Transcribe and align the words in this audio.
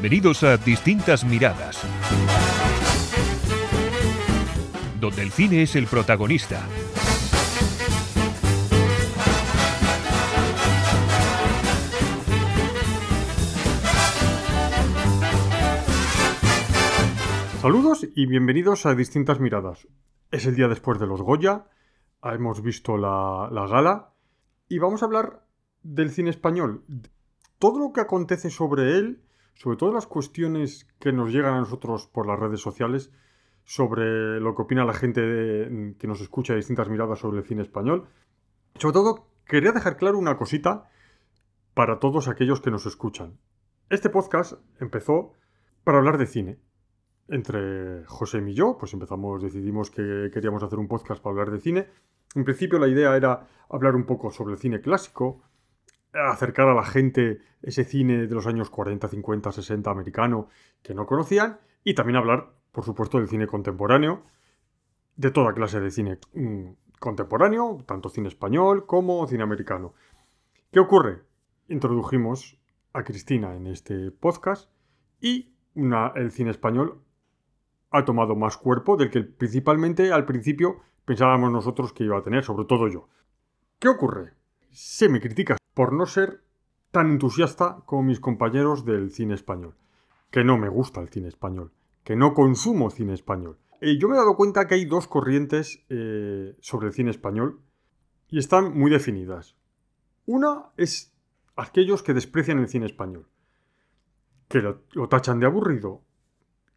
Bienvenidos 0.00 0.42
a 0.44 0.56
Distintas 0.56 1.26
Miradas, 1.26 1.82
donde 4.98 5.20
el 5.20 5.30
cine 5.30 5.60
es 5.60 5.76
el 5.76 5.86
protagonista. 5.86 6.66
Saludos 17.60 18.06
y 18.14 18.24
bienvenidos 18.24 18.86
a 18.86 18.94
Distintas 18.94 19.38
Miradas. 19.38 19.86
Es 20.30 20.46
el 20.46 20.56
día 20.56 20.68
después 20.68 20.98
de 20.98 21.06
los 21.06 21.20
Goya, 21.20 21.66
hemos 22.22 22.62
visto 22.62 22.96
la, 22.96 23.50
la 23.52 23.66
gala 23.66 24.14
y 24.66 24.78
vamos 24.78 25.02
a 25.02 25.04
hablar 25.04 25.44
del 25.82 26.10
cine 26.10 26.30
español. 26.30 26.86
Todo 27.58 27.78
lo 27.78 27.92
que 27.92 28.00
acontece 28.00 28.48
sobre 28.48 28.96
él, 28.96 29.24
sobre 29.60 29.76
todas 29.76 29.94
las 29.94 30.06
cuestiones 30.06 30.88
que 30.98 31.12
nos 31.12 31.34
llegan 31.34 31.52
a 31.52 31.60
nosotros 31.60 32.06
por 32.06 32.26
las 32.26 32.38
redes 32.38 32.62
sociales, 32.62 33.12
sobre 33.62 34.40
lo 34.40 34.54
que 34.54 34.62
opina 34.62 34.86
la 34.86 34.94
gente 34.94 35.20
que 35.98 36.06
nos 36.06 36.22
escucha 36.22 36.54
distintas 36.54 36.88
miradas 36.88 37.18
sobre 37.18 37.40
el 37.40 37.44
cine 37.44 37.60
español. 37.60 38.08
Sobre 38.76 38.94
todo, 38.94 39.26
quería 39.44 39.72
dejar 39.72 39.98
claro 39.98 40.16
una 40.16 40.38
cosita 40.38 40.88
para 41.74 41.98
todos 41.98 42.26
aquellos 42.26 42.62
que 42.62 42.70
nos 42.70 42.86
escuchan. 42.86 43.36
Este 43.90 44.08
podcast 44.08 44.54
empezó 44.80 45.34
para 45.84 45.98
hablar 45.98 46.16
de 46.16 46.26
cine. 46.26 46.58
Entre 47.28 48.06
José 48.06 48.42
y 48.48 48.54
yo, 48.54 48.78
pues 48.80 48.94
empezamos, 48.94 49.42
decidimos 49.42 49.90
que 49.90 50.30
queríamos 50.32 50.62
hacer 50.62 50.78
un 50.78 50.88
podcast 50.88 51.22
para 51.22 51.32
hablar 51.32 51.50
de 51.50 51.60
cine. 51.60 51.86
En 52.34 52.44
principio 52.44 52.78
la 52.78 52.88
idea 52.88 53.14
era 53.14 53.46
hablar 53.68 53.94
un 53.94 54.06
poco 54.06 54.30
sobre 54.30 54.54
el 54.54 54.58
cine 54.58 54.80
clásico, 54.80 55.42
acercar 56.12 56.68
a 56.68 56.74
la 56.74 56.84
gente 56.84 57.40
ese 57.62 57.84
cine 57.84 58.26
de 58.26 58.34
los 58.34 58.46
años 58.46 58.70
40, 58.70 59.08
50, 59.08 59.52
60 59.52 59.90
americano 59.90 60.48
que 60.82 60.94
no 60.94 61.06
conocían 61.06 61.60
y 61.84 61.94
también 61.94 62.16
hablar, 62.16 62.52
por 62.72 62.84
supuesto, 62.84 63.18
del 63.18 63.28
cine 63.28 63.46
contemporáneo, 63.46 64.24
de 65.16 65.30
toda 65.30 65.52
clase 65.54 65.80
de 65.80 65.90
cine 65.90 66.18
mm, 66.34 66.70
contemporáneo, 66.98 67.78
tanto 67.86 68.08
cine 68.08 68.28
español 68.28 68.86
como 68.86 69.26
cine 69.26 69.42
americano. 69.42 69.94
¿Qué 70.72 70.80
ocurre? 70.80 71.22
Introdujimos 71.68 72.58
a 72.92 73.04
Cristina 73.04 73.54
en 73.54 73.66
este 73.66 74.10
podcast 74.10 74.70
y 75.20 75.54
el 76.14 76.30
cine 76.32 76.50
español 76.50 77.02
ha 77.90 78.04
tomado 78.04 78.34
más 78.34 78.56
cuerpo 78.56 78.96
del 78.96 79.10
que 79.10 79.22
principalmente 79.22 80.12
al 80.12 80.26
principio 80.26 80.80
pensábamos 81.04 81.52
nosotros 81.52 81.92
que 81.92 82.04
iba 82.04 82.18
a 82.18 82.22
tener, 82.22 82.44
sobre 82.44 82.64
todo 82.64 82.88
yo. 82.88 83.08
¿Qué 83.78 83.88
ocurre? 83.88 84.34
Se 84.70 85.08
me 85.08 85.20
critica 85.20 85.56
por 85.80 85.94
no 85.94 86.04
ser 86.04 86.44
tan 86.90 87.12
entusiasta 87.12 87.78
como 87.86 88.02
mis 88.02 88.20
compañeros 88.20 88.84
del 88.84 89.12
cine 89.12 89.32
español. 89.32 89.76
Que 90.30 90.44
no 90.44 90.58
me 90.58 90.68
gusta 90.68 91.00
el 91.00 91.08
cine 91.08 91.28
español. 91.28 91.72
Que 92.04 92.16
no 92.16 92.34
consumo 92.34 92.90
cine 92.90 93.14
español. 93.14 93.56
Eh, 93.80 93.96
yo 93.98 94.06
me 94.06 94.14
he 94.14 94.18
dado 94.18 94.36
cuenta 94.36 94.66
que 94.66 94.74
hay 94.74 94.84
dos 94.84 95.08
corrientes 95.08 95.82
eh, 95.88 96.54
sobre 96.60 96.88
el 96.88 96.92
cine 96.92 97.10
español 97.10 97.62
y 98.28 98.38
están 98.38 98.76
muy 98.78 98.90
definidas. 98.90 99.56
Una 100.26 100.66
es 100.76 101.14
aquellos 101.56 102.02
que 102.02 102.12
desprecian 102.12 102.58
el 102.58 102.68
cine 102.68 102.84
español. 102.84 103.30
Que 104.48 104.60
lo 104.60 105.08
tachan 105.08 105.40
de 105.40 105.46
aburrido. 105.46 106.02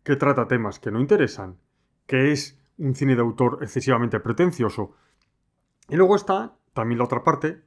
Que 0.03 0.15
trata 0.15 0.47
temas 0.47 0.79
que 0.79 0.91
no 0.91 1.01
interesan. 1.01 1.57
Que 2.07 2.31
es 2.31 2.57
un 2.77 2.95
cine 2.95 3.15
de 3.15 3.21
autor 3.21 3.57
excesivamente 3.63 4.21
pretencioso. 4.21 4.95
Y 5.89 5.97
luego 5.97 6.15
está 6.15 6.55
también 6.71 6.99
la 6.99 7.03
otra 7.03 7.21
parte, 7.25 7.65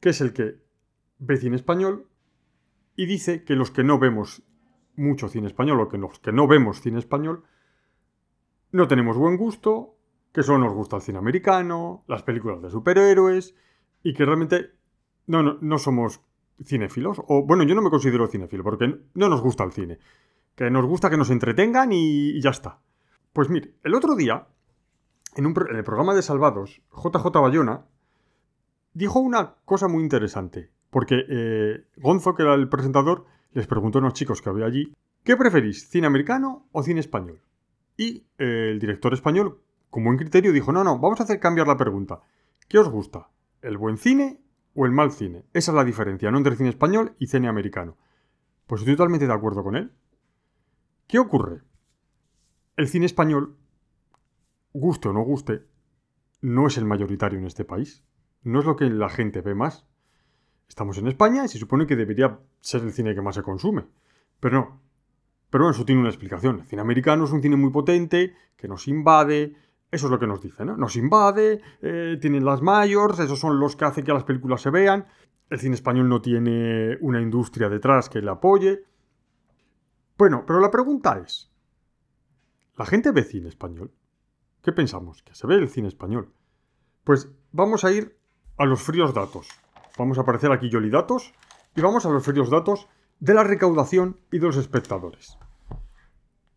que 0.00 0.10
es 0.10 0.20
el 0.20 0.34
que 0.34 0.62
ve 1.26 1.54
español 1.54 2.06
y 2.96 3.06
dice 3.06 3.44
que 3.44 3.56
los 3.56 3.70
que 3.70 3.84
no 3.84 3.98
vemos 3.98 4.42
mucho 4.96 5.28
cine 5.28 5.46
español 5.46 5.80
o 5.80 5.88
que 5.88 5.98
los 5.98 6.18
que 6.20 6.32
no 6.32 6.46
vemos 6.46 6.80
cine 6.80 6.98
español 6.98 7.44
no 8.70 8.88
tenemos 8.88 9.16
buen 9.16 9.36
gusto, 9.36 9.96
que 10.32 10.42
solo 10.42 10.58
nos 10.58 10.74
gusta 10.74 10.96
el 10.96 11.02
cine 11.02 11.18
americano, 11.18 12.04
las 12.08 12.22
películas 12.22 12.60
de 12.60 12.70
superhéroes 12.70 13.54
y 14.02 14.14
que 14.14 14.24
realmente 14.24 14.72
no, 15.26 15.42
no, 15.42 15.58
no 15.60 15.78
somos 15.78 16.20
cinéfilos. 16.62 17.20
O 17.28 17.44
bueno, 17.46 17.64
yo 17.64 17.74
no 17.74 17.82
me 17.82 17.90
considero 17.90 18.26
cinéfilo 18.26 18.64
porque 18.64 19.00
no 19.14 19.28
nos 19.28 19.40
gusta 19.40 19.64
el 19.64 19.72
cine. 19.72 19.98
Que 20.54 20.70
nos 20.70 20.84
gusta 20.84 21.10
que 21.10 21.16
nos 21.16 21.30
entretengan 21.30 21.90
y, 21.92 22.40
ya 22.40 22.50
está. 22.50 22.80
Pues 23.32 23.50
mire, 23.50 23.74
el 23.82 23.94
otro 23.94 24.14
día, 24.14 24.46
en, 25.34 25.46
un 25.46 25.54
en 25.70 25.76
el 25.76 25.84
programa 25.84 26.14
de 26.14 26.22
Salvados, 26.22 26.82
JJ 26.92 27.30
Bayona 27.40 27.86
dijo 28.92 29.18
una 29.18 29.56
cosa 29.64 29.88
muy 29.88 30.02
interesante. 30.02 30.70
Porque 30.94 31.26
eh, 31.28 31.88
Gonzo, 31.96 32.36
que 32.36 32.44
era 32.44 32.54
el 32.54 32.68
presentador, 32.68 33.24
les 33.50 33.66
preguntó 33.66 33.98
a 33.98 34.02
unos 34.02 34.14
chicos 34.14 34.40
que 34.40 34.48
había 34.48 34.66
allí, 34.66 34.94
¿qué 35.24 35.36
preferís, 35.36 35.88
cine 35.90 36.06
americano 36.06 36.68
o 36.70 36.84
cine 36.84 37.00
español? 37.00 37.40
Y 37.96 38.28
eh, 38.38 38.70
el 38.70 38.78
director 38.78 39.12
español, 39.12 39.60
con 39.90 40.04
buen 40.04 40.16
criterio, 40.16 40.52
dijo, 40.52 40.70
no, 40.70 40.84
no, 40.84 41.00
vamos 41.00 41.18
a 41.18 41.24
hacer 41.24 41.40
cambiar 41.40 41.66
la 41.66 41.76
pregunta. 41.76 42.20
¿Qué 42.68 42.78
os 42.78 42.88
gusta? 42.88 43.28
¿El 43.60 43.76
buen 43.76 43.96
cine 43.96 44.40
o 44.72 44.86
el 44.86 44.92
mal 44.92 45.10
cine? 45.10 45.46
Esa 45.52 45.72
es 45.72 45.74
la 45.74 45.82
diferencia, 45.82 46.30
no 46.30 46.38
entre 46.38 46.54
cine 46.54 46.68
español 46.68 47.16
y 47.18 47.26
cine 47.26 47.48
americano. 47.48 47.96
Pues 48.68 48.82
estoy 48.82 48.94
totalmente 48.94 49.26
de 49.26 49.32
acuerdo 49.32 49.64
con 49.64 49.74
él. 49.74 49.90
¿Qué 51.08 51.18
ocurre? 51.18 51.62
El 52.76 52.86
cine 52.86 53.06
español, 53.06 53.56
guste 54.72 55.08
o 55.08 55.12
no 55.12 55.22
guste, 55.22 55.66
no 56.40 56.68
es 56.68 56.78
el 56.78 56.84
mayoritario 56.84 57.40
en 57.40 57.46
este 57.46 57.64
país. 57.64 58.04
No 58.44 58.60
es 58.60 58.64
lo 58.64 58.76
que 58.76 58.88
la 58.88 59.08
gente 59.08 59.40
ve 59.40 59.56
más. 59.56 59.88
Estamos 60.68 60.98
en 60.98 61.08
España 61.08 61.44
y 61.44 61.48
se 61.48 61.58
supone 61.58 61.86
que 61.86 61.96
debería 61.96 62.38
ser 62.60 62.82
el 62.82 62.92
cine 62.92 63.14
que 63.14 63.22
más 63.22 63.34
se 63.34 63.42
consume. 63.42 63.84
Pero 64.40 64.58
no. 64.58 64.80
Pero 65.50 65.70
eso 65.70 65.84
tiene 65.84 66.00
una 66.00 66.10
explicación. 66.10 66.60
El 66.60 66.66
cine 66.66 66.82
americano 66.82 67.24
es 67.24 67.30
un 67.30 67.42
cine 67.42 67.56
muy 67.56 67.70
potente, 67.70 68.34
que 68.56 68.66
nos 68.66 68.88
invade. 68.88 69.54
Eso 69.90 70.06
es 70.06 70.10
lo 70.10 70.18
que 70.18 70.26
nos 70.26 70.40
dice, 70.42 70.64
¿no? 70.64 70.76
Nos 70.76 70.96
invade, 70.96 71.60
eh, 71.80 72.18
tienen 72.20 72.44
las 72.44 72.60
mayors, 72.60 73.20
esos 73.20 73.38
son 73.38 73.60
los 73.60 73.76
que 73.76 73.84
hacen 73.84 74.04
que 74.04 74.12
las 74.12 74.24
películas 74.24 74.62
se 74.62 74.70
vean. 74.70 75.06
El 75.48 75.60
cine 75.60 75.76
español 75.76 76.08
no 76.08 76.20
tiene 76.20 76.96
una 77.00 77.20
industria 77.20 77.68
detrás 77.68 78.08
que 78.08 78.20
le 78.20 78.30
apoye. 78.30 78.82
Bueno, 80.18 80.44
pero 80.46 80.60
la 80.60 80.70
pregunta 80.70 81.18
es, 81.18 81.52
¿la 82.76 82.86
gente 82.86 83.12
ve 83.12 83.22
cine 83.22 83.48
español? 83.48 83.92
¿Qué 84.62 84.72
pensamos? 84.72 85.22
¿Que 85.22 85.34
se 85.34 85.46
ve 85.46 85.56
el 85.56 85.68
cine 85.68 85.88
español? 85.88 86.32
Pues 87.04 87.28
vamos 87.52 87.84
a 87.84 87.92
ir 87.92 88.16
a 88.56 88.64
los 88.64 88.82
fríos 88.82 89.14
datos. 89.14 89.48
Vamos 89.96 90.18
a 90.18 90.22
aparecer 90.22 90.50
aquí 90.50 90.68
Yolidatos 90.68 91.32
y 91.76 91.80
vamos 91.80 92.04
a 92.04 92.10
los 92.10 92.50
datos 92.50 92.88
de 93.20 93.34
la 93.34 93.44
recaudación 93.44 94.18
y 94.32 94.38
de 94.38 94.46
los 94.46 94.56
espectadores. 94.56 95.38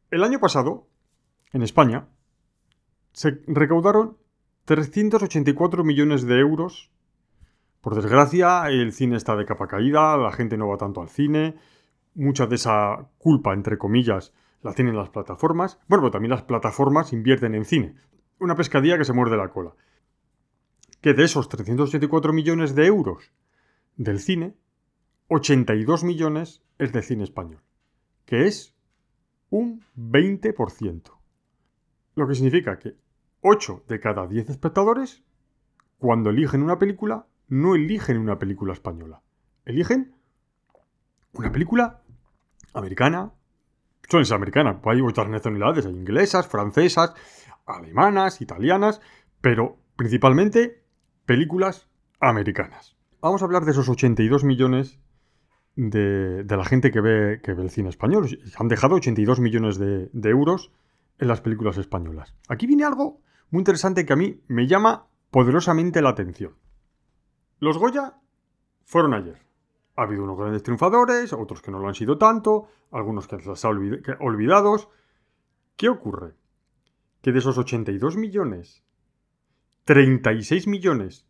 El 0.09 0.23
año 0.23 0.39
pasado, 0.39 0.87
en 1.53 1.61
España, 1.61 2.07
se 3.11 3.41
recaudaron 3.45 4.17
384 4.65 5.83
millones 5.83 6.25
de 6.25 6.39
euros. 6.39 6.91
Por 7.81 7.95
desgracia, 7.95 8.67
el 8.69 8.91
cine 8.91 9.17
está 9.17 9.35
de 9.35 9.45
capa 9.45 9.67
caída, 9.67 10.17
la 10.17 10.31
gente 10.31 10.57
no 10.57 10.67
va 10.67 10.77
tanto 10.77 11.01
al 11.01 11.09
cine, 11.09 11.55
mucha 12.15 12.47
de 12.47 12.55
esa 12.55 13.07
culpa, 13.19 13.53
entre 13.53 13.77
comillas, 13.77 14.33
la 14.63 14.73
tienen 14.73 14.97
las 14.97 15.09
plataformas. 15.09 15.79
Bueno, 15.87 16.09
también 16.09 16.31
las 16.31 16.41
plataformas 16.41 17.13
invierten 17.13 17.53
en 17.53 17.65
cine. 17.65 17.95
Una 18.39 18.55
pescadilla 18.55 18.97
que 18.97 19.05
se 19.05 19.13
muerde 19.13 19.37
la 19.37 19.49
cola 19.49 19.73
que 21.01 21.13
de 21.13 21.23
esos 21.23 21.49
384 21.49 22.33
millones 22.33 22.75
de 22.75 22.85
euros 22.85 23.31
del 23.95 24.19
cine, 24.19 24.55
82 25.27 26.03
millones 26.03 26.63
es 26.77 26.93
de 26.93 27.01
cine 27.01 27.23
español, 27.23 27.61
que 28.25 28.47
es 28.47 28.75
un 29.49 29.83
20%. 29.95 31.11
Lo 32.15 32.27
que 32.27 32.35
significa 32.35 32.79
que 32.79 32.95
8 33.41 33.83
de 33.87 33.99
cada 33.99 34.27
10 34.27 34.49
espectadores, 34.49 35.23
cuando 35.97 36.29
eligen 36.29 36.63
una 36.63 36.79
película, 36.79 37.27
no 37.47 37.75
eligen 37.75 38.17
una 38.17 38.39
película 38.39 38.73
española. 38.73 39.21
Eligen 39.65 40.15
una 41.33 41.51
película 41.51 42.01
americana. 42.73 43.31
Suelen 44.09 44.25
ser 44.25 44.35
americanas, 44.35 44.77
pues 44.81 44.95
hay 44.95 45.01
otras 45.01 45.29
nacionalidades, 45.29 45.85
hay 45.85 45.93
inglesas, 45.93 46.47
francesas, 46.47 47.13
alemanas, 47.65 48.41
italianas, 48.41 49.01
pero 49.41 49.77
principalmente 49.95 50.83
películas 51.27 51.87
americanas. 52.19 52.95
Vamos 53.21 53.41
a 53.43 53.45
hablar 53.45 53.65
de 53.65 53.71
esos 53.71 53.87
82 53.89 54.43
millones 54.43 54.99
de, 55.75 56.43
de 56.43 56.57
la 56.57 56.65
gente 56.65 56.89
que 56.89 57.01
ve, 57.01 57.41
que 57.43 57.53
ve 57.53 57.61
el 57.63 57.69
cine 57.69 57.89
español. 57.89 58.27
Han 58.57 58.67
dejado 58.69 58.95
82 58.95 59.39
millones 59.39 59.77
de, 59.77 60.09
de 60.13 60.29
euros 60.29 60.71
en 61.19 61.27
las 61.27 61.41
películas 61.41 61.77
españolas. 61.77 62.33
Aquí 62.47 62.65
viene 62.65 62.85
algo 62.85 63.19
muy 63.51 63.59
interesante 63.59 64.05
que 64.05 64.13
a 64.13 64.15
mí 64.15 64.41
me 64.47 64.65
llama 64.67 65.07
poderosamente 65.29 66.01
la 66.01 66.09
atención. 66.09 66.55
Los 67.59 67.77
Goya 67.77 68.15
fueron 68.85 69.13
ayer. 69.13 69.37
Ha 69.97 70.03
habido 70.03 70.23
unos 70.23 70.37
grandes 70.37 70.63
triunfadores, 70.63 71.33
otros 71.33 71.61
que 71.61 71.71
no 71.71 71.79
lo 71.79 71.87
han 71.89 71.95
sido 71.95 72.17
tanto, 72.17 72.67
algunos 72.91 73.27
que 73.27 73.35
les 73.37 73.47
ha 73.47 73.69
olvid- 73.69 74.17
olvidados. 74.21 74.87
¿Qué 75.75 75.89
ocurre? 75.89 76.35
Que 77.21 77.31
de 77.33 77.39
esos 77.39 77.57
82 77.57 78.15
millones 78.15 78.83
36 79.87 80.67
millones, 80.67 81.25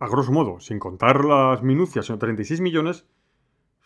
a 0.00 0.08
grosso 0.08 0.32
modo, 0.32 0.58
sin 0.58 0.80
contar 0.80 1.24
las 1.24 1.62
minucias, 1.62 2.06
sino 2.06 2.18
36 2.18 2.60
millones, 2.60 3.06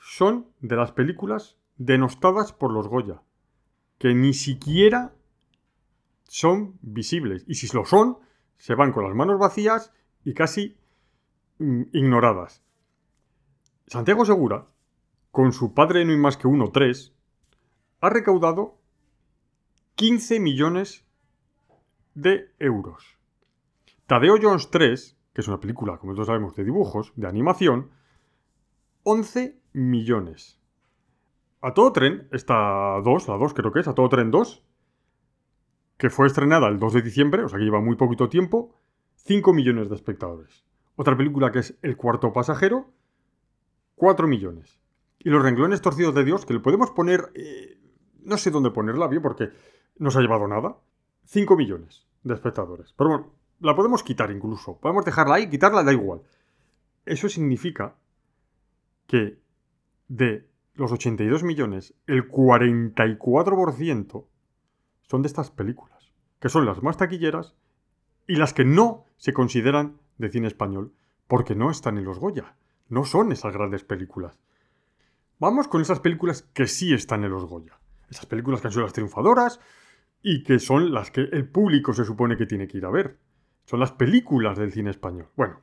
son 0.01 0.47
de 0.61 0.77
las 0.77 0.93
películas 0.93 1.59
denostadas 1.77 2.55
por 2.55 2.73
los 2.73 2.89
Goya, 2.89 3.21
que 3.99 4.15
ni 4.15 4.33
siquiera 4.33 5.13
son 6.27 6.79
visibles. 6.81 7.45
Y 7.47 7.57
si 7.57 7.69
lo 7.77 7.85
son, 7.85 8.17
se 8.57 8.75
van 8.75 8.93
con 8.93 9.05
las 9.05 9.15
manos 9.15 9.39
vacías 9.39 9.93
y 10.25 10.33
casi 10.33 10.79
mm, 11.59 11.83
ignoradas. 11.93 12.65
Santiago 13.89 14.25
Segura, 14.25 14.69
con 15.31 15.53
su 15.53 15.75
padre 15.75 16.07
no 16.07 16.13
hay 16.13 16.19
más 16.19 16.39
que 16.39 16.49
uno, 16.49 16.71
tres, 16.73 17.13
ha 18.01 18.09
recaudado 18.09 18.79
15 19.97 20.41
millones 20.41 21.05
de 22.15 22.55
euros. 22.59 23.19
Tadeo 24.13 24.37
Jones 24.39 24.69
3, 24.71 25.17
que 25.33 25.41
es 25.41 25.49
una 25.49 25.59
película, 25.59 25.97
como 25.97 26.13
todos 26.13 26.27
sabemos, 26.27 26.55
de 26.55 26.65
dibujos, 26.65 27.15
de 27.17 27.27
animación, 27.27 27.89
11 29.05 29.59
millones. 29.73 30.61
A 31.63 31.73
todo 31.73 31.95
tren, 31.95 32.29
esta 32.31 33.01
2, 33.03 33.29
la 33.29 33.39
2 33.39 33.55
creo 33.55 33.73
que 33.73 33.81
es, 33.81 33.89
a 33.89 33.95
todo 33.95 34.11
tren 34.11 34.31
2, 34.31 34.67
que 35.97 36.11
fue 36.11 36.27
estrenada 36.27 36.69
el 36.69 36.79
2 36.79 36.93
de 36.93 37.01
diciembre, 37.01 37.43
o 37.43 37.49
sea 37.49 37.59
que 37.59 37.65
lleva 37.65 37.81
muy 37.81 37.97
poquito 37.97 38.29
tiempo, 38.29 38.79
5 39.15 39.55
millones 39.55 39.89
de 39.89 39.95
espectadores. 39.95 40.67
Otra 40.97 41.17
película 41.17 41.51
que 41.51 41.61
es 41.61 41.79
El 41.81 41.97
cuarto 41.97 42.35
pasajero, 42.35 42.93
4 43.95 44.29
millones. 44.29 44.79
Y 45.21 45.31
Los 45.31 45.43
renglones 45.43 45.81
torcidos 45.81 46.15
de 46.15 46.25
Dios, 46.25 46.45
que 46.45 46.53
le 46.53 46.61
podemos 46.61 46.91
poner, 46.91 47.33
eh, 47.35 47.81
no 48.21 48.37
sé 48.37 48.51
dónde 48.51 48.73
ponerla 48.73 49.09
bien 49.09 49.23
porque 49.23 49.49
no 49.97 50.11
se 50.11 50.19
ha 50.19 50.21
llevado 50.21 50.47
nada, 50.49 50.77
5 51.25 51.57
millones 51.57 52.07
de 52.25 52.35
espectadores. 52.35 52.93
Pero 52.93 53.09
bueno, 53.09 53.42
la 53.63 53.75
podemos 53.75 54.03
quitar 54.03 54.31
incluso. 54.31 54.77
Podemos 54.79 55.05
dejarla 55.05 55.37
ahí, 55.37 55.49
quitarla, 55.49 55.83
da 55.83 55.93
igual. 55.93 56.23
Eso 57.07 57.29
significa 57.29 57.95
que 59.07 59.39
de 60.09 60.47
los 60.75 60.93
82 60.93 61.43
millones, 61.43 61.95
el 62.07 62.29
44% 62.29 64.25
son 65.03 65.23
de 65.23 65.29
estas 65.29 65.51
películas, 65.51 66.13
que 66.41 66.49
son 66.49 66.67
las 66.67 66.83
más 66.83 66.97
taquilleras 66.97 67.55
y 68.27 68.37
las 68.37 68.53
que 68.55 68.65
no 68.65 69.05
se 69.17 69.33
consideran 69.33 69.99
de 70.19 70.31
cine 70.31 70.47
español, 70.49 70.93
porque 71.27 71.55
no 71.55 71.71
están 71.71 71.99
en 71.99 72.05
los 72.05 72.19
Goya, 72.19 72.57
no 72.89 73.05
son 73.05 73.33
esas 73.33 73.53
grandes 73.53 73.85
películas. 73.85 74.39
Vamos 75.39 75.69
con 75.69 75.81
esas 75.83 76.01
películas 76.01 76.43
que 76.55 76.67
sí 76.67 76.95
están 76.95 77.25
en 77.25 77.31
los 77.31 77.45
Goya, 77.45 77.79
esas 78.11 78.27
películas 78.27 78.61
que 78.61 78.69
han 78.69 78.73
sido 78.73 78.85
las 78.85 78.93
triunfadoras 78.93 79.61
y 80.23 80.43
que 80.45 80.59
son 80.59 80.93
las 80.93 81.11
que 81.11 81.23
el 81.23 81.49
público 81.49 81.93
se 81.93 82.05
supone 82.05 82.37
que 82.37 82.47
tiene 82.47 82.69
que 82.69 82.79
ir 82.79 82.87
a 82.87 82.91
ver. 82.91 83.19
Son 83.73 83.81
las 83.81 83.93
películas 83.93 84.59
del 84.59 84.71
cine 84.71 84.91
español. 84.91 85.31
Bueno, 85.35 85.63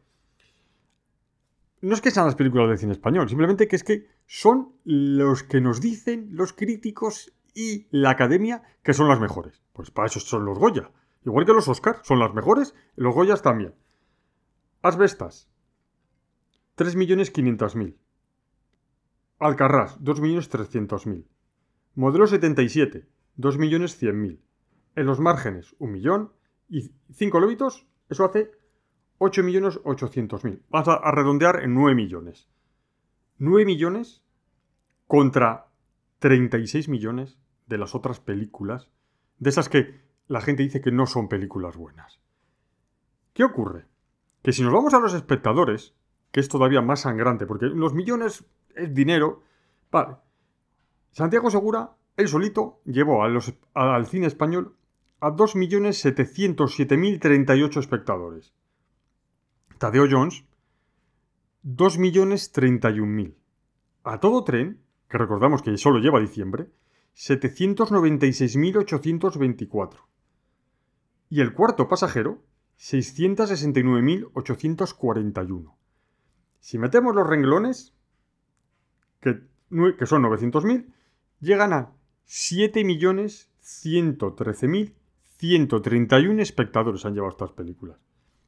no 1.82 1.94
es 1.94 2.02
que 2.02 2.10
sean 2.10 2.26
las 2.26 2.34
películas 2.34 2.68
del 2.68 2.80
cine 2.80 2.94
español, 2.94 3.30
simplemente 3.30 3.68
que 3.68 3.76
es 3.76 3.84
que 3.84 4.08
son 4.26 4.74
los 4.84 5.44
que 5.44 5.62
nos 5.62 5.80
dicen 5.80 6.30
los 6.32 6.52
críticos 6.52 7.32
y 7.54 7.86
la 7.92 8.10
academia 8.10 8.64
que 8.82 8.96
son 8.96 9.10
las 9.10 9.20
mejores. 9.20 9.62
Pues 9.74 9.92
para 9.92 10.08
eso 10.08 10.20
son 10.20 10.44
los 10.44 10.58
Goya. 10.58 10.90
Igual 11.24 11.46
que 11.46 11.54
los 11.54 11.68
Oscar, 11.68 12.00
son 12.02 12.18
las 12.18 12.34
mejores, 12.34 12.74
los 12.96 13.14
Goyas 13.14 13.44
también. 13.44 13.76
Asbestas, 14.82 15.48
3.500.000. 16.78 17.96
Alcarrás, 19.38 20.00
2.300.000. 20.00 21.28
Modelo 21.94 22.26
77, 22.26 23.08
2.100.000. 23.38 24.40
En 24.96 25.06
los 25.06 25.20
márgenes, 25.20 25.76
un 25.78 25.92
millón. 25.92 26.34
Y 26.72 26.92
5 27.14 27.40
lóbitos, 27.40 27.88
eso 28.10 28.26
hace 28.26 28.52
8.800.000. 29.20 30.62
Vamos 30.70 30.88
a, 30.88 31.12
redondear 31.12 31.64
en 31.64 31.74
9 31.74 31.96
millones. 31.96 32.48
9 33.38 33.66
millones 33.66 34.24
contra 35.08 35.68
36 36.20 36.90
millones 36.90 37.38
de 37.68 37.78
las 37.78 37.96
otras 37.96 38.20
películas, 38.20 38.90
de 39.38 39.50
esas 39.50 39.70
que 39.70 40.02
la 40.28 40.42
gente 40.42 40.64
dice 40.64 40.82
que 40.82 40.92
no 40.92 41.06
son 41.06 41.30
películas 41.30 41.78
buenas. 41.78 42.20
¿Qué 43.34 43.44
ocurre? 43.44 43.86
Que 44.42 44.52
si 44.52 44.64
nos 44.64 44.74
vamos 44.74 44.94
a 44.94 45.00
los 45.00 45.14
espectadores, 45.14 45.94
que 46.32 46.40
es 46.40 46.50
todavía 46.50 46.82
más 46.82 47.02
sangrante, 47.02 47.46
porque 47.46 47.68
los 47.68 47.94
millones 47.94 48.46
es 48.76 48.94
dinero, 48.94 49.44
vale. 49.92 50.18
Santiago 51.12 51.50
Segura, 51.50 51.92
él 52.18 52.28
solito, 52.28 52.82
llevó 52.86 53.24
al 53.24 54.06
cine 54.08 54.28
español 54.28 54.76
a 55.20 55.32
2.707.038 55.32 57.78
espectadores. 57.78 58.54
Tadeo 59.78 60.08
Jones, 60.10 60.46
2.031.000. 61.66 63.36
A 64.04 64.20
todo 64.20 64.44
tren, 64.44 64.82
que 65.10 65.18
recordamos 65.18 65.62
que 65.62 65.78
solo 65.78 66.00
lleva 66.00 66.20
diciembre, 66.20 66.68
796.824. 67.16 70.00
Y 71.30 71.40
el 71.42 71.54
cuarto 71.54 71.88
pasajero, 71.88 72.44
669.841. 72.80 75.76
Si 76.60 76.78
metemos 76.78 77.16
los 77.16 77.26
renglones, 77.28 77.94
que, 79.22 79.42
que 79.98 80.06
son 80.06 80.22
900.000, 80.24 80.94
llegan 81.40 81.72
a 81.74 81.92
7.113.000 82.26 84.94
131 85.40 86.42
espectadores 86.42 87.06
han 87.06 87.14
llevado 87.14 87.32
estas 87.32 87.54
películas. 87.54 87.98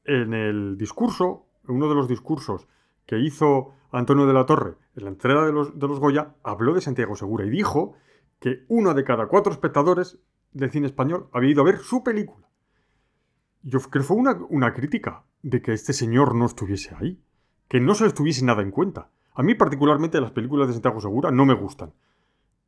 En 0.04 0.34
el 0.34 0.78
discurso, 0.78 1.48
en 1.68 1.75
uno 1.75 1.90
de 1.90 1.96
los 1.96 2.08
discursos 2.08 2.68
que 3.06 3.20
hizo 3.20 3.74
Antonio 3.92 4.25
de 4.25 4.34
la 4.34 4.46
Torre 4.46 4.75
en 4.96 5.04
la 5.04 5.10
entrega 5.10 5.46
de 5.46 5.52
los, 5.52 5.78
de 5.78 5.88
los 5.88 6.00
Goya, 6.00 6.36
habló 6.44 6.74
de 6.74 6.82
Santiago 6.82 7.16
Segura 7.16 7.46
y 7.46 7.50
dijo 7.50 7.94
que 8.40 8.64
uno 8.68 8.94
de 8.94 9.04
cada 9.04 9.28
cuatro 9.28 9.52
espectadores 9.52 10.20
del 10.55 10.71
cine 10.71 10.88
español 10.88 11.27
había 11.33 11.51
ido 11.51 11.62
a 11.62 11.65
ver 11.65 11.79
su 11.79 12.03
película. 12.03 12.47
Yo 13.62 13.79
creo 13.79 13.91
que 13.91 14.00
fue 14.07 14.17
una, 14.17 14.74
crítica 14.74 15.24
de 15.43 15.62
que 15.62 15.74
este 15.74 15.93
señor 15.93 16.33
no 16.33 16.45
estuviese 16.45 16.95
ahí, 16.95 17.19
que 17.67 17.79
no 17.79 17.93
se 17.93 18.03
le 18.03 18.09
estuviese 18.09 18.45
nada 18.45 18.62
en 18.62 18.71
cuenta. 18.71 19.09
A 19.33 19.43
mí 19.43 19.53
particularmente 19.53 20.21
las 20.21 20.31
películas 20.31 20.67
de 20.67 20.74
Santiago 20.74 21.01
Segura 21.01 21.29
no 21.29 21.45
me 21.45 21.53
gustan, 21.53 21.93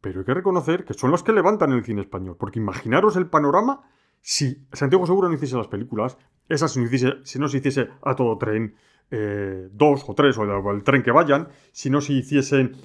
pero 0.02 0.20
hay 0.20 0.26
que 0.26 0.34
reconocer 0.34 0.84
que 0.84 0.94
son 0.94 1.12
las 1.12 1.24
que 1.24 1.32
levantan 1.32 1.72
el 1.72 1.86
cine 1.86 2.02
español, 2.02 2.36
porque 2.38 2.60
imaginaros 2.60 3.16
el 3.16 3.28
panorama 3.28 3.82
si 4.22 4.68
Santiago 4.74 5.06
Segura 5.06 5.30
no 5.30 5.36
hiciese 5.36 5.56
las 5.56 5.68
películas, 5.68 6.18
esas 6.50 6.72
si 6.72 6.80
no, 6.80 6.86
hiciese, 6.88 7.14
si 7.24 7.40
no 7.40 7.48
se 7.48 7.58
hiciese 7.58 7.90
a 8.02 8.16
todo 8.16 8.38
tren, 8.38 8.76
eh, 9.12 9.70
dos 9.72 10.04
o 10.08 10.14
tres, 10.14 10.38
o 10.38 10.72
el, 10.72 10.84
tren 10.84 11.04
que 11.04 11.12
vayan, 11.12 11.48
si 11.72 11.90
no 11.90 12.02
se 12.02 12.14
hiciesen 12.14 12.76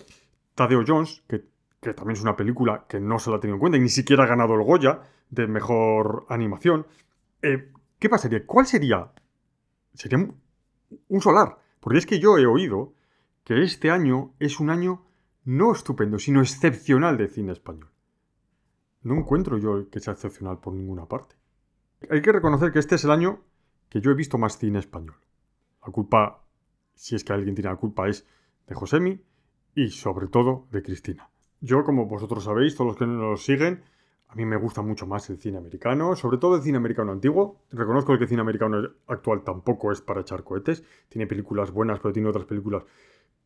Tadeo 0.54 0.84
Jones, 0.86 1.24
que 1.26 1.44
que 1.82 1.94
también 1.94 2.16
es 2.16 2.22
una 2.22 2.36
película 2.36 2.86
que 2.88 3.00
no 3.00 3.18
se 3.18 3.28
la 3.28 3.36
ha 3.36 3.40
tenido 3.40 3.56
en 3.56 3.60
cuenta 3.60 3.76
y 3.76 3.80
ni 3.80 3.88
siquiera 3.88 4.22
ha 4.22 4.28
ganado 4.28 4.54
el 4.54 4.62
Goya 4.62 5.02
de 5.30 5.48
mejor 5.48 6.26
animación. 6.28 6.86
Eh, 7.42 7.72
¿Qué 7.98 8.08
pasaría? 8.08 8.46
¿Cuál 8.46 8.66
sería? 8.66 9.10
Sería 9.92 10.24
un 11.08 11.20
solar. 11.20 11.58
Porque 11.80 11.98
es 11.98 12.06
que 12.06 12.20
yo 12.20 12.38
he 12.38 12.46
oído 12.46 12.94
que 13.42 13.64
este 13.64 13.90
año 13.90 14.32
es 14.38 14.60
un 14.60 14.70
año 14.70 15.04
no 15.44 15.72
estupendo, 15.72 16.20
sino 16.20 16.40
excepcional 16.40 17.16
de 17.16 17.26
cine 17.26 17.50
español. 17.50 17.90
No 19.02 19.14
encuentro 19.16 19.58
yo 19.58 19.90
que 19.90 19.98
sea 19.98 20.12
excepcional 20.12 20.60
por 20.60 20.74
ninguna 20.74 21.06
parte. 21.06 21.34
Hay 22.08 22.22
que 22.22 22.30
reconocer 22.30 22.70
que 22.70 22.78
este 22.78 22.94
es 22.94 23.04
el 23.04 23.10
año 23.10 23.40
que 23.88 24.00
yo 24.00 24.12
he 24.12 24.14
visto 24.14 24.38
más 24.38 24.56
cine 24.56 24.78
español. 24.78 25.16
La 25.84 25.92
culpa, 25.92 26.44
si 26.94 27.16
es 27.16 27.24
que 27.24 27.32
alguien 27.32 27.56
tiene 27.56 27.70
la 27.70 27.76
culpa, 27.76 28.08
es 28.08 28.24
de 28.68 28.74
Josemi 28.76 29.20
y 29.74 29.90
sobre 29.90 30.28
todo 30.28 30.68
de 30.70 30.80
Cristina. 30.84 31.31
Yo, 31.62 31.84
como 31.84 32.06
vosotros 32.06 32.42
sabéis, 32.42 32.74
todos 32.74 32.88
los 32.88 32.96
que 32.96 33.06
nos 33.06 33.44
siguen, 33.44 33.82
a 34.26 34.34
mí 34.34 34.44
me 34.44 34.56
gusta 34.56 34.82
mucho 34.82 35.06
más 35.06 35.30
el 35.30 35.38
cine 35.38 35.58
americano, 35.58 36.16
sobre 36.16 36.38
todo 36.38 36.56
el 36.56 36.62
cine 36.62 36.76
americano 36.78 37.12
antiguo. 37.12 37.60
Reconozco 37.70 38.18
que 38.18 38.24
el 38.24 38.28
cine 38.28 38.40
americano 38.40 38.82
actual 39.06 39.44
tampoco 39.44 39.92
es 39.92 40.00
para 40.00 40.22
echar 40.22 40.42
cohetes. 40.42 40.82
Tiene 41.08 41.28
películas 41.28 41.70
buenas, 41.70 42.00
pero 42.00 42.12
tiene 42.12 42.28
otras 42.28 42.46
películas 42.46 42.82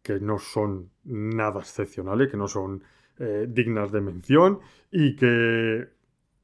que 0.00 0.18
no 0.18 0.38
son 0.38 0.88
nada 1.04 1.60
excepcionales, 1.60 2.30
que 2.30 2.38
no 2.38 2.48
son 2.48 2.82
eh, 3.18 3.46
dignas 3.50 3.92
de 3.92 4.00
mención 4.00 4.60
y 4.90 5.14
que 5.14 5.88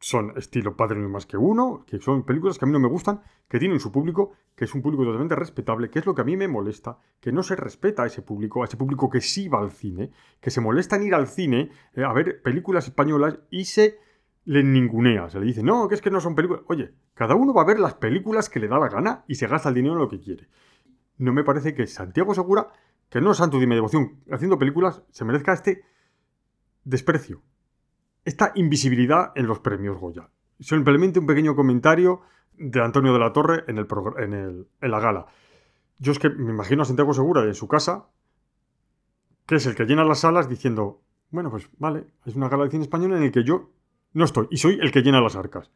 son 0.03 0.33
estilo 0.37 0.77
Padre 0.77 0.99
no 0.99 1.09
más 1.09 1.27
que 1.27 1.37
uno, 1.37 1.85
que 1.87 2.01
son 2.01 2.25
películas 2.25 2.59
que 2.59 2.65
a 2.65 2.67
mí 2.67 2.73
no 2.73 2.81
me 2.81 2.89
gustan, 2.89 3.23
que 3.49 3.61
tienen 3.61 3.79
su 3.79 3.93
público, 3.93 4.33
que 4.57 4.65
es 4.65 4.75
un 4.75 4.83
público 4.83 5.05
totalmente 5.05 5.37
respetable, 5.37 5.91
que 5.91 6.01
es 6.01 6.07
lo 6.07 6.15
que 6.15 6.23
a 6.23 6.25
mí 6.25 6.37
me 6.37 6.49
molesta, 6.49 6.99
que 7.21 7.31
no 7.31 7.45
se 7.45 7.55
respeta 7.55 8.03
a 8.03 8.07
ese 8.07 8.21
público, 8.21 8.63
a 8.63 8.67
ese 8.67 8.77
público 8.77 9.09
que 9.09 9.21
sí 9.21 9.49
va 9.49 9.61
al 9.61 9.71
cine, 9.71 10.11
que 10.41 10.51
se 10.51 10.61
molesta 10.61 10.97
en 10.97 11.05
ir 11.05 11.15
al 11.15 11.29
cine 11.29 11.71
eh, 11.95 12.03
a 12.03 12.13
ver 12.13 12.43
películas 12.43 12.89
españolas 12.89 13.39
y 13.49 13.65
se 13.65 14.01
le 14.45 14.65
ningunea, 14.65 15.31
se 15.31 15.39
le 15.39 15.47
dice, 15.47 15.63
no, 15.63 15.87
que 15.87 15.95
es 15.95 16.03
que 16.03 16.11
no 16.11 16.21
son 16.21 16.35
películas. 16.35 16.65
Oye, 16.67 16.93
cada 17.15 17.37
uno 17.37 17.55
va 17.55 17.63
a 17.63 17.67
ver 17.67 17.79
las 17.79 17.95
películas 17.95 18.51
que 18.51 18.59
le 18.59 18.67
da 18.67 18.81
la 18.81 18.89
gana 18.89 19.25
y 19.29 19.37
se 19.37 19.47
gasta 19.47 19.69
el 19.69 19.77
dinero 19.77 19.95
en 19.95 20.01
lo 20.01 20.09
que 20.09 20.19
quiere. 20.19 20.49
No 21.19 21.33
me 21.33 21.45
parece 21.45 21.75
que 21.75 21.87
Santiago 21.87 22.35
Segura, 22.35 22.73
que 23.09 23.21
no 23.21 23.31
es 23.31 23.37
santo 23.37 23.61
de 23.61 23.69
mi 23.69 23.77
devoción 23.77 24.21
haciendo 24.33 24.59
películas, 24.59 25.05
se 25.11 25.25
merezca 25.25 25.53
este 25.53 25.85
desprecio 26.83 27.43
esta 28.25 28.53
invisibilidad 28.55 29.33
en 29.35 29.47
los 29.47 29.61
premios 29.61 29.99
Goya. 29.99 30.29
Simplemente 30.61 31.19
un 31.19 31.27
pequeño 31.27 31.57
comentario 31.57 32.21
de 32.57 32.83
Antonio 32.83 33.13
de 33.13 33.19
la 33.19 33.33
Torre 33.33 33.65
en, 33.67 33.79
el, 33.79 33.87
en, 34.19 34.67
en 34.81 34.91
la 34.91 35.01
gala. 35.01 35.27
Yo 35.99 36.13
es 36.13 36.19
que 36.19 36.31
me 36.31 36.51
imagino 36.51 36.83
a 36.83 36.85
Santiago 36.85 37.15
Segura 37.15 37.43
de 37.43 37.55
su 37.55 37.69
casa, 37.69 38.07
que 39.47 39.57
es 39.57 39.67
el 39.67 39.75
que 39.75 39.85
llena 39.85 40.05
las 40.05 40.21
salas 40.21 40.49
diciendo, 40.49 41.03
bueno, 41.31 41.51
pues 41.51 41.69
vale, 41.79 42.07
es 42.25 42.37
una 42.37 42.49
gala 42.49 42.65
de 42.65 42.71
cine 42.71 42.85
español 42.85 43.15
en 43.15 43.23
el 43.23 43.33
que 43.33 43.45
yo 43.45 43.71
no 44.13 44.25
estoy 44.25 44.47
y 44.51 44.59
soy 44.59 44.79
el 44.81 44.93
que 44.93 45.03
llena 45.03 45.21
las 45.21 45.37
arcas. 45.37 45.71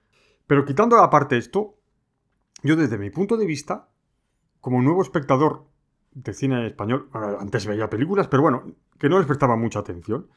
Pero 0.47 0.65
quitando 0.65 0.97
aparte 0.99 1.37
esto, 1.37 1.77
yo 2.63 2.77
desde 2.77 2.99
mi 2.99 3.11
punto 3.11 3.37
de 3.37 3.47
vista, 3.47 3.89
como 4.61 4.83
nuevo 4.83 5.03
espectador 5.03 5.65
de 6.13 6.33
cine 6.33 6.67
español, 6.67 7.09
antes 7.13 7.67
veía 7.67 7.91
películas, 7.91 8.29
pero 8.29 8.43
bueno, 8.43 8.65
que 8.99 9.09
no 9.09 9.19
les 9.19 9.27
prestaba 9.27 9.57
mucha 9.57 9.81
atención, 9.81 10.29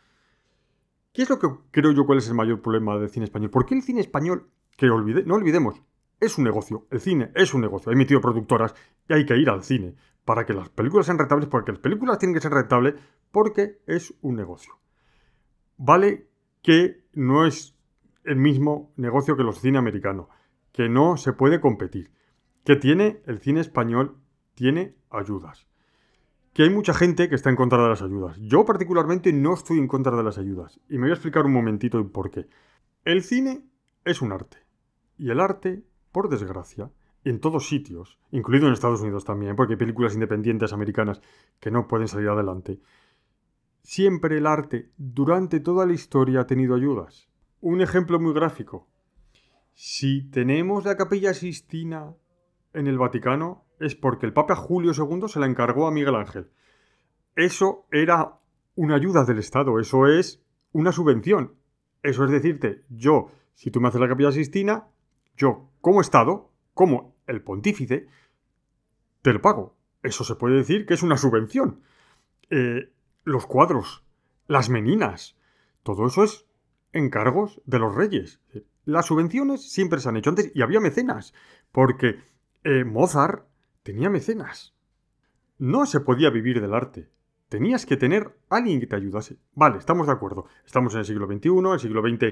¿Qué 1.12 1.24
es 1.24 1.30
lo 1.30 1.40
que 1.40 1.48
creo 1.72 1.92
yo 1.92 2.06
cuál 2.06 2.20
es 2.20 2.28
el 2.28 2.36
mayor 2.36 2.62
problema 2.62 2.98
del 2.98 3.10
cine 3.10 3.26
español? 3.26 3.50
¿Por 3.50 3.66
qué 3.66 3.76
el 3.76 3.82
cine 3.82 4.02
español, 4.02 4.50
que 4.78 4.90
olvide, 4.90 5.24
no 5.24 5.36
olvidemos, 5.36 5.82
es 6.20 6.38
un 6.38 6.44
negocio, 6.44 6.86
el 6.92 7.00
cine 7.00 7.32
es 7.36 7.54
un 7.54 7.62
negocio, 7.62 7.90
hay 7.90 7.96
metido 7.96 8.22
productoras 8.22 8.76
y 9.08 9.14
hay 9.14 9.26
que 9.26 9.38
ir 9.38 9.50
al 9.50 9.64
cine 9.64 9.96
para 10.24 10.46
que 10.46 10.54
las 10.54 10.70
películas 10.70 11.08
sean 11.08 11.18
rentables, 11.18 11.50
porque 11.50 11.72
las 11.72 11.82
películas 11.82 12.20
tienen 12.20 12.36
que 12.36 12.42
ser 12.42 12.52
rentables 12.52 12.96
porque 13.32 13.80
es 13.88 14.14
un 14.22 14.36
negocio. 14.36 14.78
Vale 15.78 16.28
que 16.62 17.06
no 17.14 17.46
es 17.46 17.76
el 18.24 18.36
mismo 18.36 18.92
negocio 18.96 19.36
que 19.36 19.44
los 19.44 19.60
cine 19.60 19.80
americanos, 19.80 20.28
que 20.72 20.90
no 20.90 21.18
se 21.18 21.34
puede 21.34 21.60
competir, 21.60 22.12
que 22.64 22.76
tiene 22.76 23.22
el 23.26 23.40
cine 23.40 23.62
español, 23.62 24.18
tiene 24.54 24.96
ayudas 25.10 25.69
que 26.54 26.64
hay 26.64 26.70
mucha 26.70 26.94
gente 26.94 27.30
que 27.30 27.36
está 27.36 27.50
en 27.50 27.56
contra 27.56 27.82
de 27.82 27.90
las 27.90 28.02
ayudas. 28.02 28.38
Yo 28.40 28.66
particularmente 28.66 29.32
no 29.34 29.54
estoy 29.54 29.78
en 29.78 29.88
contra 29.88 30.16
de 30.16 30.24
las 30.24 30.38
ayudas. 30.38 30.80
Y 30.90 30.94
me 30.94 31.02
voy 31.02 31.12
a 31.12 31.14
explicar 31.14 31.46
un 31.46 31.54
momentito 31.54 32.06
por 32.12 32.32
qué. 32.32 32.48
El 33.06 33.24
cine 33.24 33.66
es 34.06 34.22
un 34.22 34.32
arte. 34.32 34.58
Y 35.18 35.30
el 35.30 35.40
arte, 35.40 35.84
por 36.12 36.30
desgracia, 36.30 36.92
en 37.24 37.40
todos 37.40 37.68
sitios, 37.68 38.18
incluido 38.32 38.68
en 38.68 38.74
Estados 38.74 39.02
Unidos 39.02 39.26
también, 39.26 39.56
porque 39.56 39.74
hay 39.74 39.80
películas 39.80 40.14
independientes 40.14 40.74
americanas 40.74 41.22
que 41.60 41.72
no 41.72 41.88
pueden 41.88 42.08
salir 42.08 42.30
adelante, 42.30 42.80
siempre 43.84 44.38
el 44.38 44.48
arte, 44.48 44.92
durante 44.98 45.60
toda 45.60 45.86
la 45.86 45.94
historia, 45.94 46.42
ha 46.42 46.48
tenido 46.48 46.76
ayudas. 46.76 47.28
Un 47.62 47.82
ejemplo 47.82 48.20
muy 48.20 48.34
gráfico. 48.34 48.88
Si 49.74 50.24
tenemos 50.30 50.86
la 50.86 50.96
capilla 50.96 51.34
Sistina 51.34 52.14
en 52.74 52.88
el 52.88 52.98
Vaticano, 52.98 53.66
es 53.80 53.96
porque 53.96 54.26
el 54.26 54.34
Papa 54.34 54.56
Julio 54.56 54.92
II 54.96 55.28
se 55.28 55.40
la 55.40 55.46
encargó 55.46 55.88
a 55.88 55.92
Miguel 55.92 56.16
Ángel. 56.16 56.50
Eso 57.36 57.86
era 57.92 58.40
una 58.76 58.96
ayuda 58.96 59.24
del 59.24 59.40
Estado, 59.40 59.80
eso 59.80 60.08
es 60.08 60.44
una 60.72 60.92
subvención. 60.92 61.56
Eso 62.04 62.24
es 62.26 62.32
decirte, 62.32 62.84
yo, 62.90 63.32
si 63.54 63.72
tú 63.72 63.82
me 63.82 63.88
haces 63.88 64.02
la 64.02 64.08
capilla 64.08 64.32
Sistina, 64.32 64.88
yo, 65.36 65.70
como 65.82 66.02
Estado, 66.02 66.52
como 66.74 67.16
el 67.28 67.42
pontífice, 67.42 68.08
te 69.22 69.34
lo 69.34 69.42
pago. 69.42 69.78
Eso 70.02 70.24
se 70.24 70.36
puede 70.36 70.56
decir 70.56 70.86
que 70.86 70.94
es 70.94 71.04
una 71.04 71.18
subvención. 71.18 71.82
Eh, 72.50 72.92
los 73.24 73.46
cuadros, 73.46 74.06
las 74.48 74.70
meninas, 74.70 75.38
todo 75.84 76.08
eso 76.08 76.24
es 76.24 76.46
encargos 76.94 77.62
de 77.66 77.80
los 77.80 77.96
reyes. 77.96 78.42
Las 78.86 79.08
subvenciones 79.08 79.72
siempre 79.72 80.00
se 80.00 80.10
han 80.10 80.18
hecho 80.18 80.30
antes 80.30 80.52
y 80.56 80.62
había 80.62 80.80
mecenas, 80.80 81.34
porque 81.72 82.20
eh, 82.64 82.84
Mozart 82.86 83.49
tenía 83.84 84.10
mecenas. 84.10 84.76
No 85.58 85.86
se 85.86 86.00
podía 86.00 86.30
vivir 86.30 86.62
del 86.62 86.74
arte. 86.74 87.10
Tenías 87.50 87.88
que 87.88 87.98
tener 87.98 88.38
alguien 88.50 88.80
que 88.80 88.86
te 88.86 88.96
ayudase. 88.96 89.40
Vale, 89.56 89.80
estamos 89.80 90.06
de 90.06 90.14
acuerdo. 90.14 90.46
Estamos 90.66 90.94
en 90.94 91.00
el 91.00 91.06
siglo 91.06 91.26
XXI, 91.26 91.50
el 91.74 91.80
siglo 91.80 92.02
XX 92.02 92.24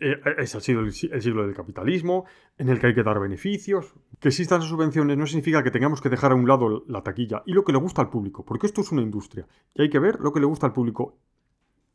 eh, 0.00 0.20
es, 0.38 0.54
ha 0.54 0.60
sido 0.60 0.80
el, 0.80 0.92
siglo 0.92 1.46
del 1.46 1.54
capitalismo, 1.54 2.24
en 2.56 2.70
el 2.70 2.80
que 2.80 2.86
hay 2.86 2.94
que 2.94 3.02
dar 3.02 3.20
beneficios. 3.20 3.94
Que 4.18 4.28
existan 4.28 4.60
esas 4.60 4.70
subvenciones 4.70 5.18
no 5.18 5.26
significa 5.26 5.62
que 5.62 5.70
tengamos 5.70 6.00
que 6.00 6.08
dejar 6.08 6.32
a 6.32 6.34
un 6.34 6.48
lado 6.48 6.84
la 6.88 7.02
taquilla 7.02 7.42
y 7.44 7.52
lo 7.52 7.64
que 7.64 7.72
le 7.72 7.78
gusta 7.78 8.00
al 8.00 8.08
público, 8.08 8.46
porque 8.46 8.66
esto 8.66 8.80
es 8.80 8.90
una 8.92 9.02
industria 9.02 9.46
y 9.74 9.82
hay 9.82 9.90
que 9.90 9.98
ver 9.98 10.20
lo 10.20 10.32
que 10.32 10.40
le 10.40 10.46
gusta 10.46 10.66
al 10.66 10.72
público. 10.72 11.18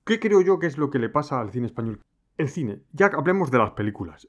¿Qué 0.05 0.19
creo 0.19 0.41
yo 0.41 0.59
que 0.59 0.67
es 0.67 0.77
lo 0.77 0.91
que 0.91 0.99
le 0.99 1.09
pasa 1.09 1.41
al 1.41 1.51
cine 1.51 1.65
español? 1.65 1.99
El 2.37 2.49
cine, 2.49 2.83
ya 2.91 3.07
hablemos 3.07 3.49
de 3.49 3.57
las 3.57 3.71
películas, 3.71 4.27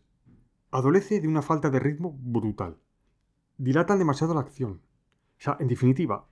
adolece 0.71 1.21
de 1.21 1.28
una 1.28 1.42
falta 1.42 1.69
de 1.69 1.81
ritmo 1.81 2.16
brutal 2.19 2.78
dilatan 3.59 3.99
demasiado 3.99 4.35
la 4.35 4.40
acción. 4.40 4.82
O 5.38 5.42
sea, 5.42 5.56
en 5.61 5.68
definitiva, 5.68 6.26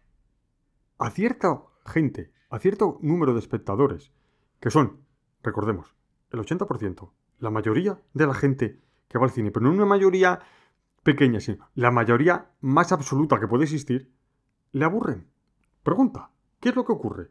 a 0.99 1.11
cierta 1.11 1.63
gente, 1.87 2.33
a 2.51 2.59
cierto 2.59 2.99
número 3.03 3.33
de 3.33 3.41
espectadores, 3.41 4.13
que 4.61 4.71
son, 4.71 5.01
recordemos, 5.43 5.95
el 6.31 6.41
80%, 6.41 7.11
la 7.39 7.51
mayoría 7.51 8.01
de 8.13 8.27
la 8.27 8.35
gente 8.35 8.81
que 9.09 9.19
va 9.19 9.25
al 9.25 9.33
cine, 9.33 9.51
pero 9.51 9.67
no 9.67 9.73
una 9.73 9.87
mayoría 9.87 10.41
pequeña, 11.03 11.41
sino 11.41 11.69
la 11.75 11.91
mayoría 11.91 12.51
más 12.61 12.93
absoluta 12.93 13.41
que 13.41 13.49
puede 13.49 13.65
existir, 13.65 14.13
le 14.73 14.85
aburren. 14.85 15.27
Pregunta, 15.83 16.31
¿qué 16.61 16.69
es 16.69 16.77
lo 16.77 16.85
que 16.85 16.93
ocurre? 16.93 17.31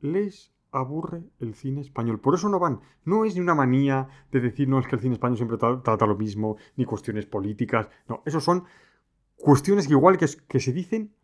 Les 0.00 0.52
aburre 0.72 1.24
el 1.38 1.54
cine 1.54 1.80
español. 1.80 2.20
Por 2.20 2.34
eso 2.34 2.48
no 2.48 2.58
van. 2.58 2.80
No 3.04 3.24
es 3.24 3.34
ni 3.34 3.40
una 3.40 3.54
manía 3.54 4.08
de 4.30 4.40
decir, 4.40 4.68
no, 4.68 4.78
es 4.78 4.86
que 4.86 4.96
el 4.96 5.00
cine 5.00 5.14
español 5.14 5.36
siempre 5.36 5.56
trata 5.56 6.06
lo 6.06 6.16
mismo, 6.16 6.56
ni 6.76 6.84
cuestiones 6.84 7.26
políticas. 7.26 7.88
No, 8.08 8.22
esos 8.26 8.44
son 8.44 8.64
cuestiones 9.36 9.86
que 9.86 9.92
igual 9.92 10.18
que, 10.18 10.26
que 10.48 10.60
se 10.60 10.72
dicen 10.72 11.14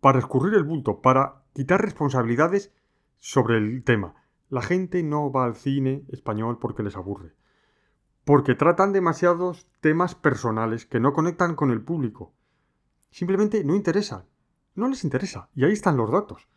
para 0.00 0.18
escurrir 0.18 0.54
el 0.54 0.64
bulto, 0.64 1.00
para 1.00 1.42
quitar 1.54 1.80
responsabilidades 1.80 2.72
sobre 3.18 3.56
el 3.56 3.82
tema. 3.84 4.14
La 4.50 4.60
gente 4.60 5.02
no 5.02 5.32
va 5.32 5.46
al 5.46 5.54
cine 5.54 6.04
español 6.10 6.58
porque 6.60 6.82
les 6.82 6.96
aburre, 6.96 7.34
porque 8.24 8.54
tratan 8.54 8.92
demasiados 8.92 9.66
temas 9.80 10.14
personales 10.14 10.84
que 10.84 11.00
no 11.00 11.12
conectan 11.12 11.54
con 11.54 11.70
el 11.70 11.80
público. 11.80 12.34
Simplemente 13.10 13.64
no 13.64 13.74
interesan, 13.74 14.24
no 14.74 14.88
les 14.88 15.04
interesa, 15.04 15.48
y 15.54 15.64
ahí 15.64 15.72
están 15.72 15.96
los 15.96 16.10
datos. 16.10 16.48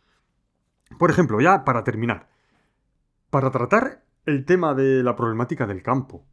Por 1.00 1.10
ejemplo, 1.10 1.40
ya 1.40 1.64
para 1.64 1.84
terminar, 1.84 2.30
para 3.30 3.52
tratar 3.52 4.04
el 4.26 4.44
tema 4.44 4.74
de 4.74 5.04
la 5.04 5.16
problemática 5.16 5.66
del 5.66 5.84
campo, 5.84 6.26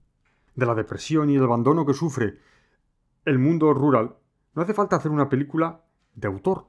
de 0.57 0.67
la 0.67 0.75
depresión 0.75 1.31
y 1.31 1.37
el 1.37 1.45
abandono 1.45 1.87
que 1.87 1.95
sufre 1.95 2.39
el 3.25 3.39
mundo 3.39 3.73
rural, 3.73 4.17
no 4.55 4.63
hace 4.63 4.75
falta 4.75 4.97
hacer 4.97 5.11
una 5.11 5.29
película 5.29 5.83
de 6.15 6.29
autor, 6.29 6.67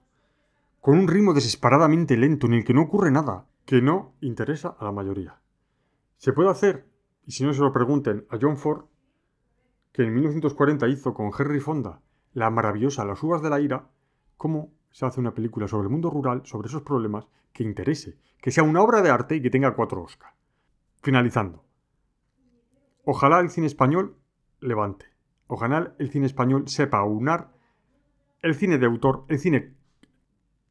con 0.82 0.98
un 0.98 1.08
ritmo 1.08 1.34
desesperadamente 1.34 2.18
lento 2.18 2.48
en 2.48 2.54
el 2.54 2.63
que 2.63 2.74
no 2.74 2.84
ocurre 2.84 3.12
nada, 3.12 3.46
que 3.65 3.82
no 3.82 4.13
interesa 4.22 4.75
a 4.80 4.86
la 4.86 4.92
mayoría. 4.92 5.39
Se 6.18 6.34
puede 6.34 6.50
hacer, 6.50 6.88
y 7.25 7.32
si 7.32 7.44
no 7.44 7.54
se 7.54 7.62
lo 7.62 7.74
pregunten 7.74 8.25
a 8.30 8.38
John 8.42 8.58
Ford, 8.58 8.86
que 9.92 10.04
en 10.04 10.13
1940 10.13 10.88
hizo 10.88 11.13
con 11.13 11.32
Henry 11.38 11.60
Fonda 11.60 12.01
la 12.34 12.50
maravillosa 12.50 13.06
Las 13.06 13.24
uvas 13.24 13.42
de 13.42 13.50
la 13.50 13.62
ira, 13.62 13.89
cómo 14.36 14.74
se 14.92 15.06
hace 15.06 15.20
una 15.20 15.34
película 15.34 15.68
sobre 15.68 15.86
el 15.86 15.89
mundo 15.89 16.10
rural, 16.10 16.42
sobre 16.46 16.68
esos 16.68 16.82
problemas, 16.82 17.27
que 17.54 17.63
interese, 17.63 18.18
que 18.42 18.51
sea 18.51 18.63
una 18.63 18.82
obra 18.82 19.01
de 19.01 19.10
arte 19.10 19.36
y 19.38 19.42
que 19.42 19.50
tenga 19.50 19.74
cuatro 19.74 20.04
Oscar. 20.04 20.34
Finalizando. 21.01 21.63
Ojalá 23.06 23.39
el 23.39 23.50
cine 23.50 23.68
español 23.68 24.18
levante. 24.60 25.06
Ojalá 25.48 25.96
el 25.98 26.12
cine 26.12 26.25
español 26.25 26.68
sepa 26.68 26.98
aunar 26.98 27.54
el 28.45 28.53
cine 28.53 28.77
de 28.77 28.85
autor, 28.85 29.25
el 29.27 29.39
cine 29.39 29.73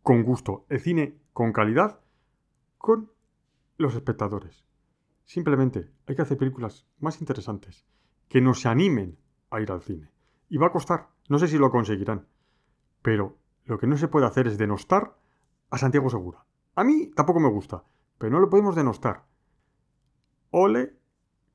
con 0.04 0.22
gusto, 0.22 0.64
el 0.68 0.78
cine 0.78 1.18
con 1.32 1.52
calidad, 1.52 1.98
con 2.78 3.10
los 3.78 3.96
espectadores. 3.96 4.64
Simplemente 5.24 5.90
hay 6.06 6.14
que 6.14 6.22
hacer 6.22 6.38
películas 6.38 6.86
más 7.00 7.20
interesantes, 7.20 7.84
que 8.28 8.40
nos 8.40 8.64
animen 8.64 9.18
a 9.50 9.60
ir 9.60 9.72
al 9.72 9.82
cine. 9.82 10.08
Y 10.48 10.56
va 10.56 10.68
a 10.68 10.72
costar, 10.72 11.08
no 11.28 11.40
sé 11.40 11.48
si 11.48 11.58
lo 11.58 11.72
conseguirán, 11.72 12.28
pero 13.02 13.38
lo 13.64 13.76
que 13.76 13.88
no 13.88 13.96
se 13.96 14.06
puede 14.06 14.26
hacer 14.26 14.46
es 14.46 14.56
denostar 14.56 15.18
a 15.70 15.76
Santiago 15.76 16.08
Segura. 16.08 16.46
A 16.76 16.84
mí 16.84 17.10
tampoco 17.16 17.40
me 17.40 17.50
gusta, 17.50 17.82
pero 18.18 18.30
no 18.30 18.38
lo 18.38 18.50
podemos 18.50 18.76
denostar. 18.76 19.24
Ole 20.50 20.94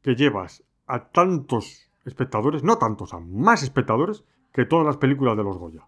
que 0.02 0.16
llevas 0.16 0.66
a 0.86 1.12
tantos 1.12 1.90
espectadores, 2.04 2.62
no 2.62 2.78
tantos, 2.78 3.14
a 3.14 3.22
más 3.22 3.64
espectadores 3.64 4.26
que 4.52 4.66
todas 4.66 4.86
las 4.86 4.98
películas 4.98 5.38
de 5.38 5.44
los 5.46 5.58
Goya. 5.58 5.88